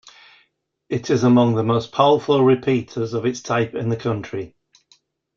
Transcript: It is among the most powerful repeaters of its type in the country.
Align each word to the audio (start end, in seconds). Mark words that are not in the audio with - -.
It 0.89 1.11
is 1.11 1.23
among 1.23 1.53
the 1.53 1.63
most 1.63 1.91
powerful 1.91 2.43
repeaters 2.43 3.13
of 3.13 3.23
its 3.23 3.41
type 3.41 3.75
in 3.75 3.89
the 3.89 3.95
country. 3.95 4.55